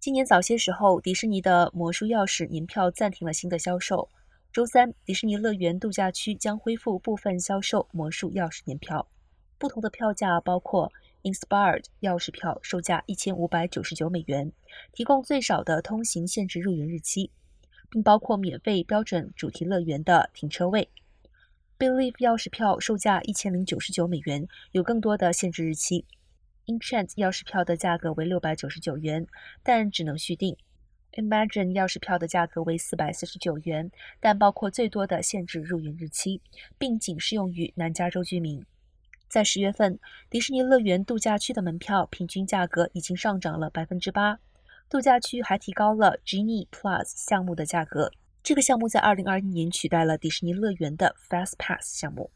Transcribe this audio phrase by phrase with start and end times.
[0.00, 4.08] 今年早些时候，迪士尼的魔术钥匙年票暂停了新的销售。
[4.50, 9.06] 周三，迪士尼乐园度假区将恢复部分销售魔术钥匙年票。
[9.58, 10.90] 不同的票价包括
[11.22, 14.50] ：Inspired 钥匙票售价一千五百九十九美元，
[14.94, 17.30] 提供最少的通行限制入园日期，
[17.90, 20.88] 并包括免费标准主题乐园的停车位。
[21.78, 26.06] Believe 钥匙票售价一千零九十九美元，有更多的限制日期。
[26.70, 29.26] Enchant 钥匙票的价格为六百九十九元，
[29.64, 30.56] 但只能续订。
[31.14, 36.40] Imagine 钥匙票的价格为四百四十九元，但包括最多的限制入园日期，
[36.78, 38.64] 并仅适用于南加州居民。
[39.26, 44.38] 在十月份，迪士尼乐园度假区的门票平均价格已经上涨了百分之八。
[44.88, 48.12] 度假区还提高了 Genie Plus 项目的价格，
[48.44, 52.30] 这个项目在二零二一年取代了迪士尼乐园的 Fast Pass 项目。